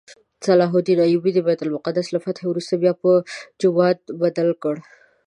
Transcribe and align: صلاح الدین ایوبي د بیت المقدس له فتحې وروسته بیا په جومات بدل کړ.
صلاح 0.45 0.71
الدین 0.77 0.99
ایوبي 1.03 1.31
د 1.33 1.39
بیت 1.47 1.59
المقدس 1.63 2.07
له 2.11 2.19
فتحې 2.25 2.47
وروسته 2.49 2.73
بیا 2.81 2.93
په 3.01 3.11
جومات 3.61 3.99
بدل 4.21 4.49
کړ. 4.63 4.75